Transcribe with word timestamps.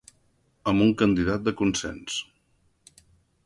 Amb 0.71 0.85
un 0.85 0.93
candidat 1.01 1.45
de 1.49 1.55
consens. 1.61 2.19